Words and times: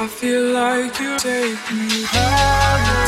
I 0.00 0.06
feel 0.06 0.52
like 0.52 1.00
you 1.00 1.18
take 1.18 1.58
me 1.72 2.04
higher. 2.06 3.07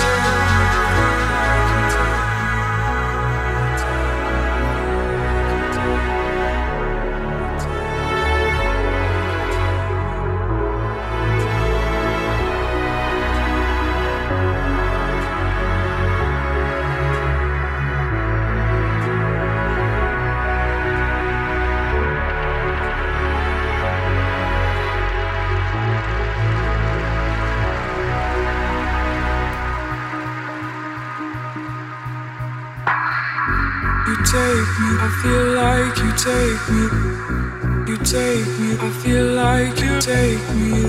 take 38.10 38.58
me, 38.58 38.76
I 38.76 38.90
feel 39.04 39.34
like 39.34 39.78
you 39.80 40.00
take 40.00 40.48
me. 40.56 40.82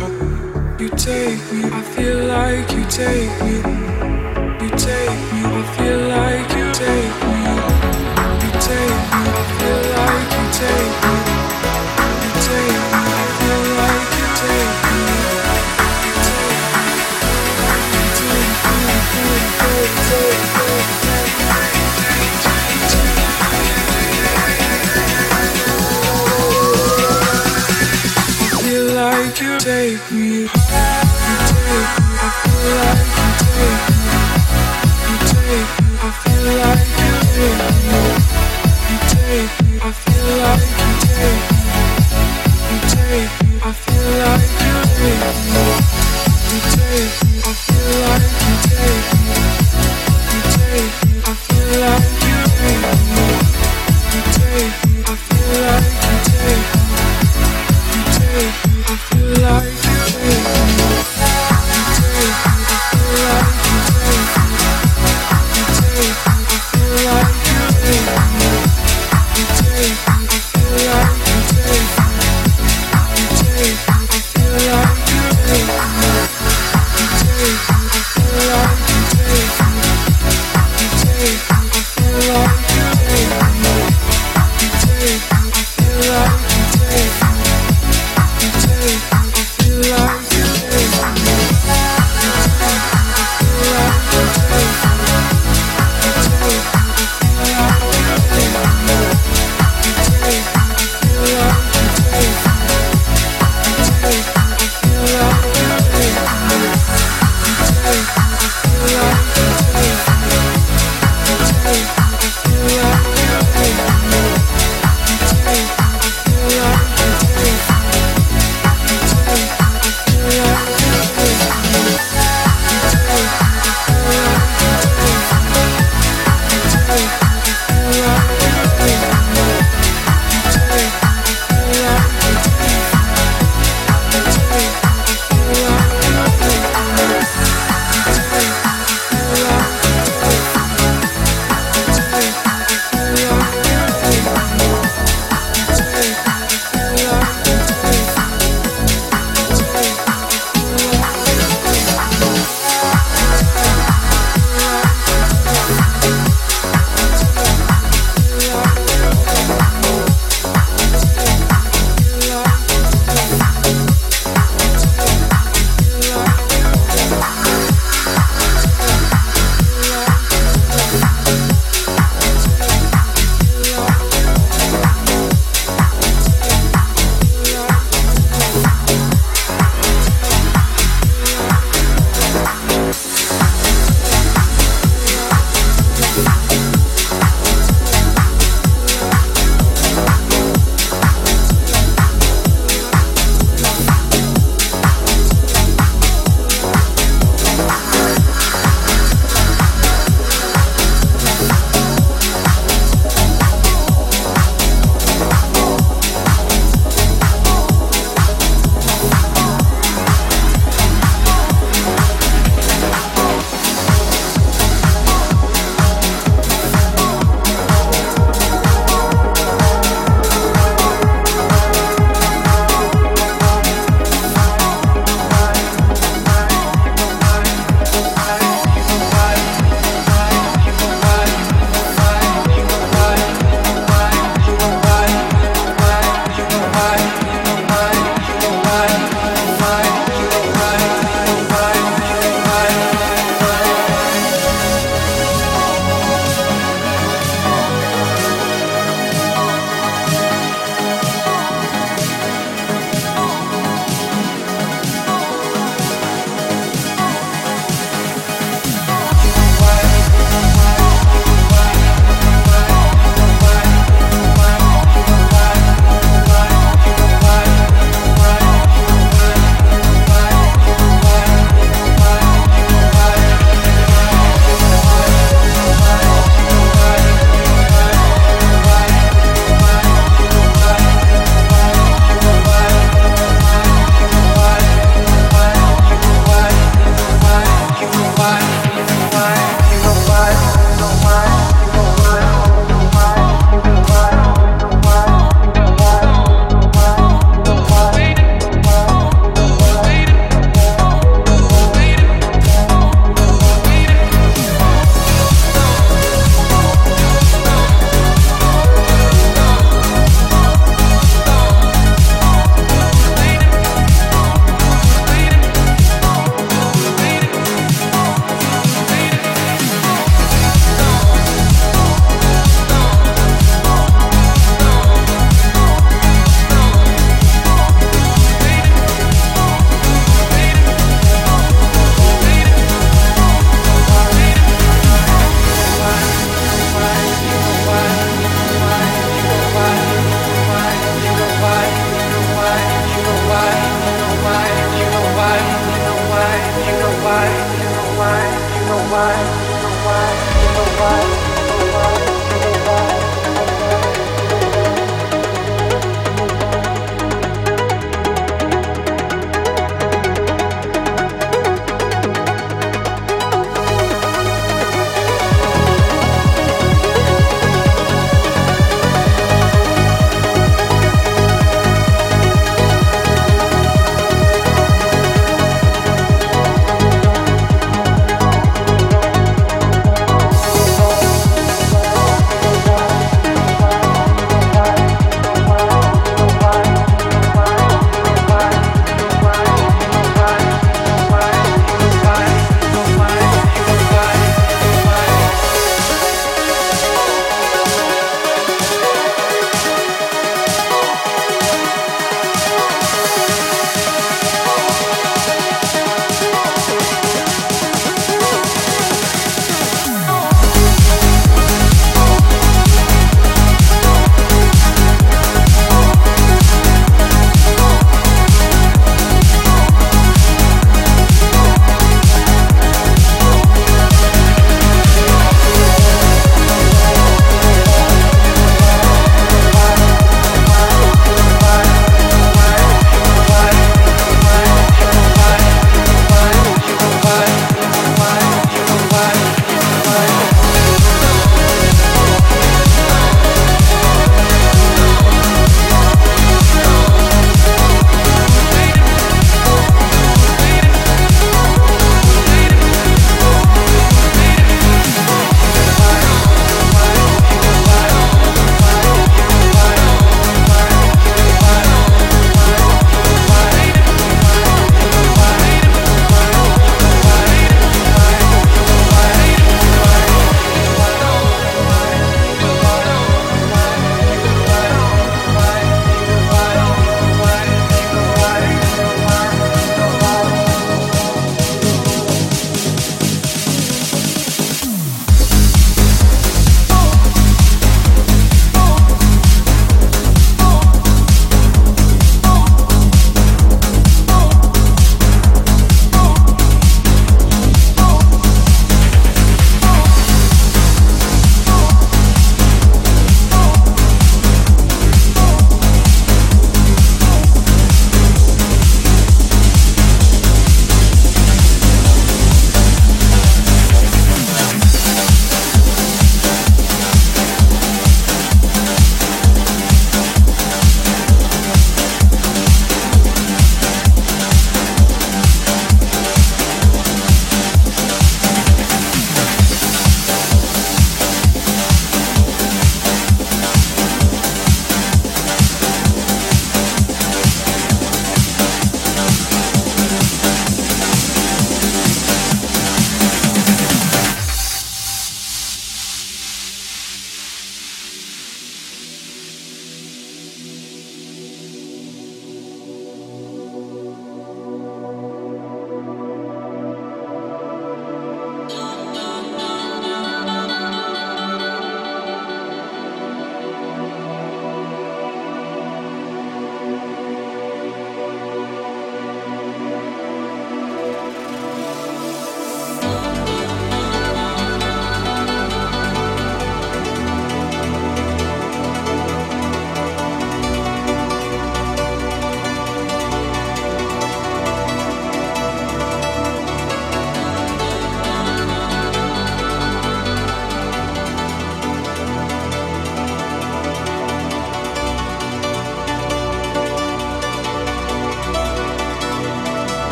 You 0.80 0.90
take 0.90 1.44
me, 1.54 1.70
I 1.72 1.82
feel 1.94 2.26
like 2.26 2.72
you 2.72 2.84
take 2.86 3.44
me. 3.44 3.61